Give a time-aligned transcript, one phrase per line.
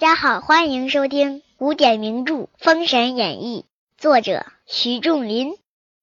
[0.00, 3.66] 大家好，欢迎收听古典名著《封神演义》，
[4.00, 5.58] 作者徐仲林，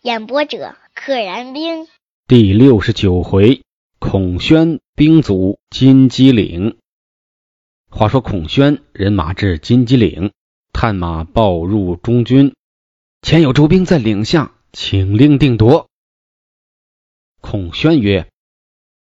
[0.00, 1.88] 演播者可燃冰。
[2.28, 3.64] 第六十九回，
[3.98, 6.78] 孔宣兵卒金鸡岭。
[7.90, 10.30] 话说孔宣人马至金鸡岭，
[10.72, 12.54] 探马报入中军，
[13.22, 15.88] 前有周兵在岭下，请令定夺。
[17.40, 18.30] 孔宣曰：“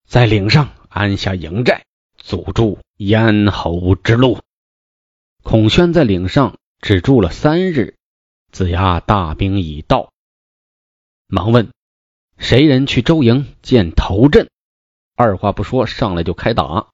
[0.06, 1.86] 在岭上安下营寨，
[2.18, 4.40] 阻住咽喉之路。”
[5.44, 7.96] 孔宣在岭上只住了三日，
[8.52, 10.12] 子牙大兵已到，
[11.28, 11.70] 忙问
[12.38, 14.50] 谁人去周营见头阵。
[15.16, 16.88] 二话不说，上来就开打。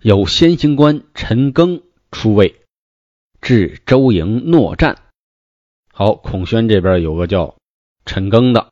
[0.00, 1.82] 有先行官陈庚
[2.12, 2.60] 出位，
[3.40, 5.02] 至周营诺战。
[5.90, 7.56] 好，孔宣这边有个叫
[8.04, 8.70] 陈庚的，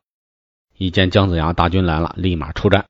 [0.77, 2.85] 一见姜子牙大军来了，立马出战。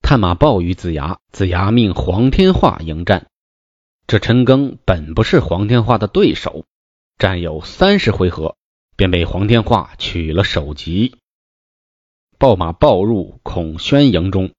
[0.00, 3.26] 探马报与子牙，子牙命黄天化迎战。
[4.06, 6.64] 这陈庚本不是黄天化的对手，
[7.18, 8.56] 战有三十回合，
[8.94, 11.16] 便被黄天化取了首级。
[12.38, 14.52] 报马报入孔宣营中，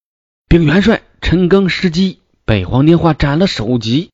[0.50, 4.12] 禀元帅，陈庚失机，被黄天化斩了首级，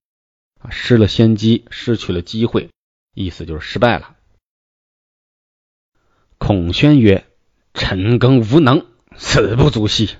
[0.69, 2.69] 失了先机，失去了机会，
[3.15, 4.15] 意思就是失败了。
[6.37, 7.25] 孔宣曰
[7.73, 10.15] ：“陈庚无能，死不足惜。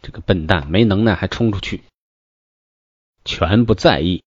[0.00, 1.82] 这个笨蛋没能耐，还冲出去。”
[3.24, 4.22] 全不在意。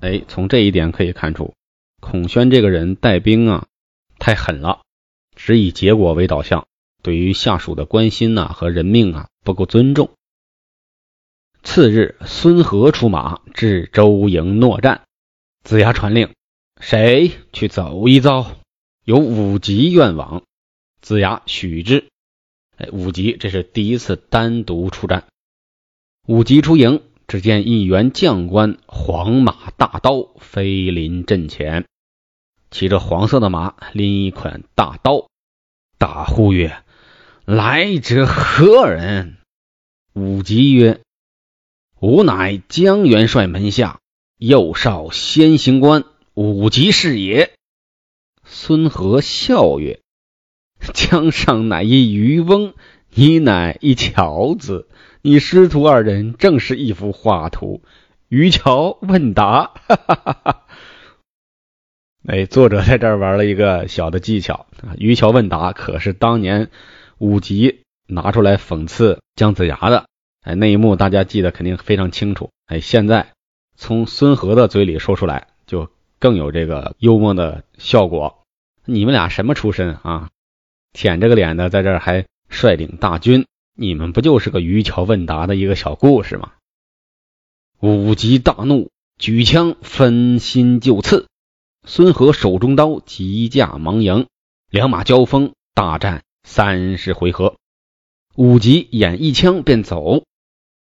[0.00, 1.54] 哎，从这一点可以看出，
[2.00, 3.66] 孔宣这个人带兵啊，
[4.18, 4.82] 太狠了，
[5.34, 6.66] 只以结果为导向，
[7.02, 10.10] 对于下属的关心呐和人命啊不够尊重。
[11.62, 15.06] 次日，孙和出马至周营诺战，
[15.64, 16.34] 子牙传令，
[16.80, 18.56] 谁去走一遭？
[19.04, 20.44] 有武吉愿往，
[21.00, 22.08] 子牙许之。
[22.76, 25.26] 哎，武吉这是第一次单独出战，
[26.26, 27.02] 武吉出营。
[27.26, 31.84] 只见一员将官，黄马大刀飞临阵前，
[32.70, 35.28] 骑着黄色的马，拎一捆大刀，
[35.98, 36.84] 大呼曰
[37.44, 39.38] ：“来者何人？”
[40.14, 41.00] 武吉曰
[42.00, 43.98] ：“吾乃江元帅门下
[44.38, 46.04] 右少先行官
[46.34, 47.52] 武吉是也。”
[48.46, 49.98] 孙和笑曰
[50.94, 52.74] ：“江上乃一渔翁，
[53.10, 54.88] 你乃一樵子。”
[55.26, 57.82] 你师徒二人正是一幅画图，
[58.28, 59.72] 渔樵问答。
[59.88, 60.62] 哈哈哈哈
[62.28, 66.70] 哎，作者在这儿玩了一个小的技巧啊，渔樵问答可是当年
[67.18, 70.06] 武吉拿出来讽刺姜子牙的。
[70.44, 72.50] 哎，那一幕大家记得肯定非常清楚。
[72.66, 73.32] 哎，现在
[73.74, 78.44] 从孙和的嘴里说出来，就更有这个幽默的效果。
[78.84, 80.28] 你们俩什么出身啊？
[80.92, 83.44] 舔着个脸的在这儿还率领大军。
[83.78, 86.54] 你们不就是个渔樵问答的一个小故事吗？
[87.78, 91.26] 武吉大怒，举枪分心就刺。
[91.86, 94.28] 孙和手中刀急架忙迎，
[94.70, 97.56] 两马交锋，大战三十回合。
[98.34, 100.24] 武吉眼一枪便走。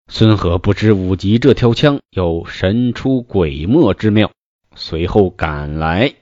[0.08, 4.32] 孙和不知武吉这条枪有神出鬼没之妙，
[4.74, 6.14] 随后赶来。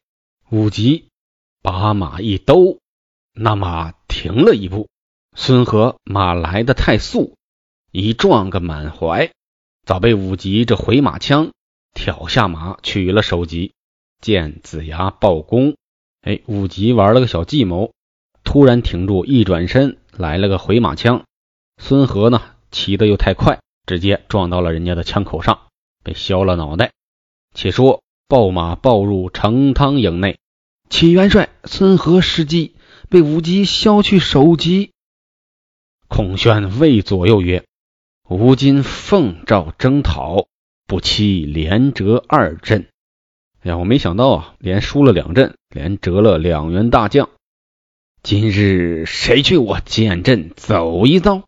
[0.51, 1.09] 武吉
[1.63, 2.81] 把马一兜，
[3.33, 4.89] 那马停了一步。
[5.41, 7.37] 孙和马来的太速，
[7.93, 9.31] 一撞个满怀，
[9.87, 11.53] 早被武吉这回马枪
[11.95, 13.73] 挑下马取了首级。
[14.21, 15.77] 见子牙报功，
[16.23, 17.93] 哎，武吉玩了个小计谋，
[18.43, 21.23] 突然停住，一转身来了个回马枪。
[21.81, 25.69] 孙和呢，骑的又太快，直接撞到了人家的枪口上，
[26.03, 26.91] 被削了脑袋。
[27.55, 30.41] 且说报马报入成汤营内，
[30.91, 32.75] 启元帅，孙和失计，
[33.09, 34.91] 被武吉削去首级。
[36.09, 37.65] 孔宣谓左右曰
[38.29, 40.49] ：“吾今奉诏征讨，
[40.87, 42.89] 不期连折二阵。
[43.61, 47.29] 哎呀，我没想到啊，连输了两阵，连折了两员大将。
[48.23, 51.45] 今日谁去我见阵走一遭，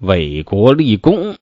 [0.00, 1.36] 为国立功？”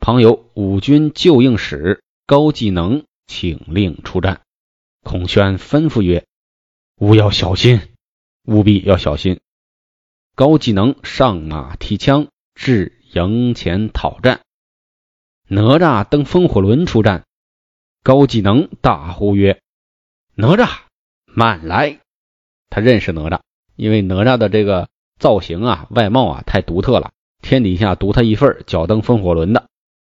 [0.00, 4.40] 旁有五军救应使高技能请令出战。
[5.02, 6.24] 孔宣吩咐曰
[6.96, 7.80] ：“吾要小心，
[8.44, 9.40] 务必要小心。”
[10.34, 14.40] 高技能上马提枪至营前讨战，
[15.46, 17.24] 哪吒登风火轮出战。
[18.02, 19.60] 高技能大呼曰
[20.34, 20.70] ：“哪吒，
[21.26, 22.00] 慢来！”
[22.70, 23.40] 他认识哪吒，
[23.76, 24.88] 因为哪吒的这个
[25.18, 27.12] 造型啊、外貌啊太独特了，
[27.42, 29.66] 天底下独他一份，脚蹬风火轮的。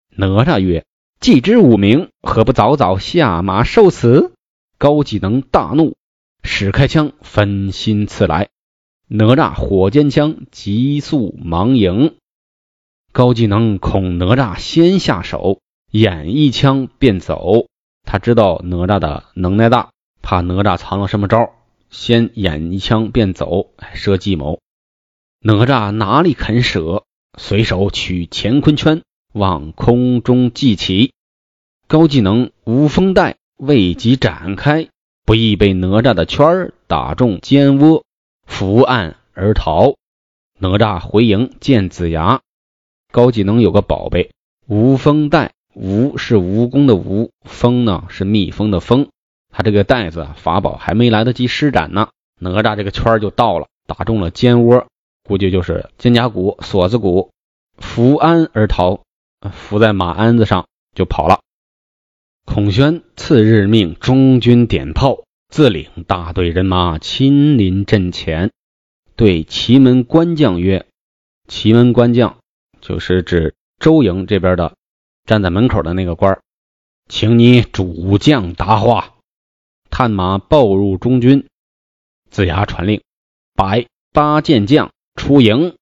[0.10, 0.86] 哪吒曰
[1.20, 4.32] ：“既知吾名，何不早早下马受死？”
[4.78, 5.98] 高技能大怒，
[6.44, 8.50] 使开枪分心刺来。
[9.08, 12.16] 哪吒火尖枪急速忙迎，
[13.12, 15.60] 高技能恐哪吒先下手，
[15.92, 17.66] 眼一枪便走。
[18.04, 19.92] 他知道哪吒的能耐大，
[20.22, 21.52] 怕哪吒藏了什么招，
[21.90, 24.60] 先眼一枪便走，设计谋。
[25.42, 27.04] 哪吒哪里肯舍，
[27.38, 29.04] 随手取乾坤圈
[29.34, 31.12] 往空中祭起，
[31.88, 34.88] 高技能无风带未及展开，
[35.26, 38.06] 不易被哪吒的圈儿打中肩窝，
[38.54, 39.96] 伏案而逃。
[40.60, 42.42] 哪吒回营见子牙，
[43.12, 44.30] 高技能有个宝贝
[44.68, 49.10] 无风带，无是蜈蚣的蜈，风呢是蜜蜂的蜂，
[49.50, 52.10] 他这个袋子法宝还没来得及施展呢，
[52.40, 54.86] 哪吒这个圈就到了，打中了肩窝。
[55.28, 57.32] 估计就是肩胛骨、锁子骨，
[57.78, 59.02] 伏鞍而逃，
[59.52, 61.40] 伏在马鞍子上就跑了。
[62.46, 65.24] 孔宣次日命中军点炮，
[65.54, 68.52] 自领大队人马亲临阵前，
[69.16, 70.88] 对祁门关将曰
[71.48, 72.40] ：“祁门关将
[72.82, 74.76] 就是指周营这边的
[75.26, 76.42] 站在门口的那个官，
[77.08, 79.14] 请你主将答话。”
[79.92, 81.46] 探马报入中军，
[82.32, 83.04] 子牙传令，
[83.54, 84.90] 摆八剑将。
[85.14, 85.76] 出营，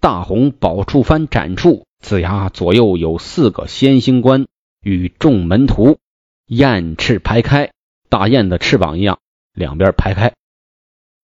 [0.00, 4.46] 大红宝处幡展处，子牙左右有四个先行官
[4.80, 5.98] 与众门徒，
[6.46, 7.72] 雁翅排开，
[8.08, 9.18] 大雁的翅膀一样，
[9.54, 10.32] 两边排开。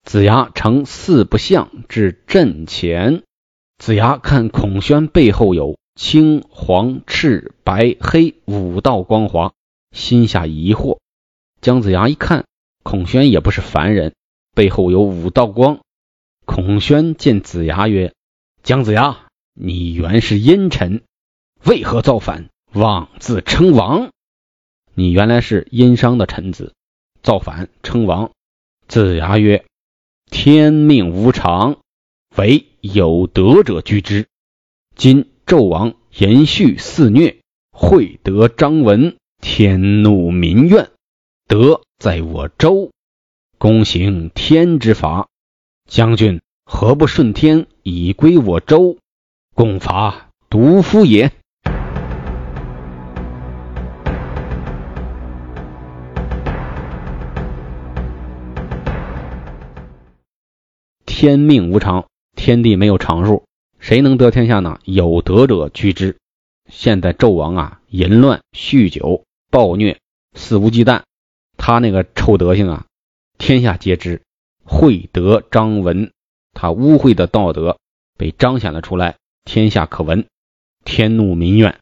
[0.03, 3.23] 子牙呈四不像至阵前，
[3.79, 9.53] 子牙看孔宣背后有青、黄、赤、白、黑五道光华，
[9.93, 10.99] 心下疑惑。
[11.61, 12.45] 姜子牙一看，
[12.83, 14.15] 孔宣也不是凡人，
[14.55, 15.81] 背后有五道光。
[16.45, 18.13] 孔宣见子牙曰
[18.63, 19.17] ：“姜子牙，
[19.55, 21.03] 你原是阴臣，
[21.65, 24.11] 为何造反，妄自称王？
[24.95, 26.73] 你原来是殷商的臣子，
[27.23, 28.31] 造反称王。”
[28.87, 29.65] 子牙曰
[30.31, 31.79] ：“天命无常，
[32.37, 34.27] 唯有德者居之。
[34.95, 37.37] 今纣王延续肆虐，
[37.73, 40.91] 惠得张文，天怒民怨。
[41.47, 42.91] 德在我周，
[43.59, 45.29] 公行天之法。”
[45.87, 48.97] 将军何不顺天以归我周，
[49.55, 51.31] 共伐独夫也？
[61.17, 63.45] 天命无常，天地没有常数，
[63.79, 64.81] 谁能得天下呢？
[64.83, 66.17] 有德者居之。
[66.69, 70.01] 现在纣王啊，淫乱、酗酒、暴虐、
[70.35, 71.05] 肆无忌惮，
[71.57, 72.87] 他那个臭德行啊，
[73.39, 74.23] 天下皆知。
[74.65, 76.11] 惠德张文，
[76.53, 77.79] 他污秽的道德
[78.19, 79.15] 被彰显了出来，
[79.45, 80.27] 天下可闻，
[80.85, 81.79] 天怒民怨。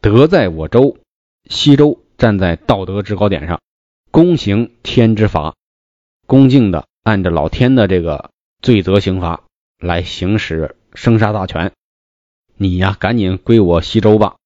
[0.00, 0.98] 德在我周，
[1.48, 3.60] 西周站在道德制高点上，
[4.10, 5.54] 公行天之法，
[6.26, 9.44] 恭敬的按着老天的这个罪责刑罚
[9.78, 11.70] 来行使生杀大权。
[12.56, 14.38] 你呀，赶紧归我西周吧，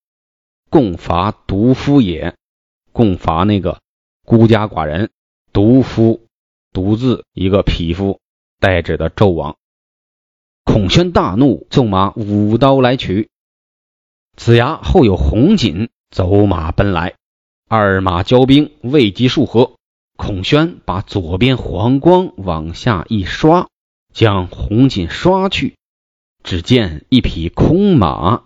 [0.68, 2.36] 共伐独夫也，
[2.92, 3.80] 共伐那个
[4.26, 5.10] 孤家寡人
[5.54, 6.26] 独夫。
[6.70, 8.20] 独自一个匹夫
[8.60, 9.56] 代指的纣王，
[10.62, 13.30] 孔宣大怒，纵马舞刀来取。
[14.36, 17.14] 子牙后有红锦走马奔来，
[17.68, 19.78] 二马交兵未及数合，
[20.20, 23.70] 孔宣把左边黄光往下一刷，
[24.12, 25.78] 将红锦刷去，
[26.44, 28.44] 只见一匹空马。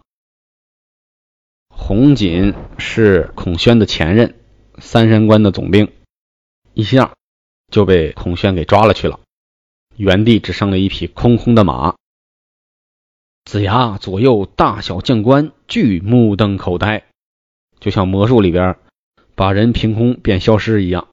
[1.69, 4.39] 红锦是孔宣的前任，
[4.79, 5.91] 三山关的总兵，
[6.75, 7.13] 一下。
[7.73, 9.19] 就被孔宣给抓了去了，
[9.97, 11.97] 原地只剩了一匹空空的马。
[13.45, 17.05] 子牙左右大小将官俱目瞪口呆，
[17.81, 18.77] 就像魔术里边
[19.35, 21.09] 把人凭空变消失一样。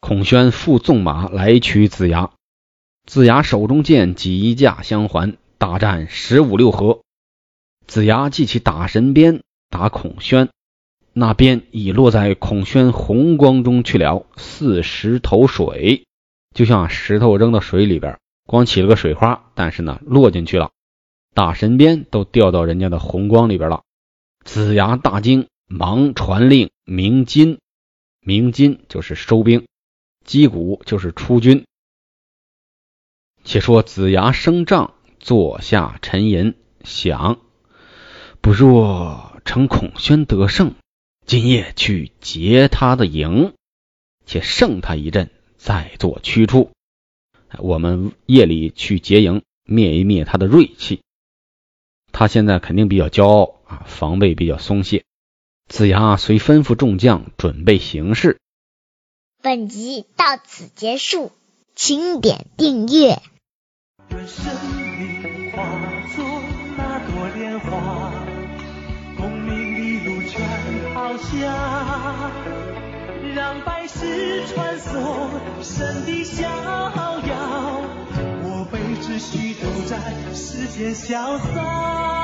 [0.00, 2.30] 孔宣复纵马来取子牙，
[3.06, 7.00] 子牙手中剑几架相还，大战十五六合。
[7.86, 10.50] 子牙记起打神鞭打孔宣，
[11.14, 16.04] 那鞭已落在孔宣红光中去了，似石头水，
[16.54, 20.70] 就像石头扔到水里边，光起了个水花，但是呢落进去了，
[21.32, 23.84] 打神鞭都掉到人家的红光里边了。
[24.44, 27.58] 子牙大惊，忙传令鸣金，
[28.20, 29.64] 鸣金就是收兵。
[30.26, 31.64] 击鼓就是出军。
[33.44, 34.92] 且说子牙升帐，
[35.24, 36.54] 坐下沉吟，
[36.84, 37.40] 想：
[38.42, 40.74] 不若乘孔宣得胜，
[41.24, 43.54] 今夜去劫他的营，
[44.26, 46.72] 且胜他一阵，再做驱出。
[47.56, 51.00] 我们夜里去劫营，灭一灭他的锐气。
[52.12, 55.04] 他现在肯定比较骄傲啊，防备比较松懈。
[55.70, 58.38] 子阳啊，遂吩咐众将准备行事。
[59.40, 61.32] 本集到此结束，
[61.74, 63.22] 请点订阅。
[64.10, 64.83] 人生命
[65.54, 65.64] 化
[66.16, 66.24] 作
[66.76, 68.12] 那朵莲花，
[69.16, 70.42] 功名利禄全
[70.92, 72.30] 抛下，
[73.36, 75.28] 让百世穿梭
[75.62, 77.82] 神的逍遥。
[78.42, 79.96] 我辈只需都在
[80.34, 82.23] 世间潇洒。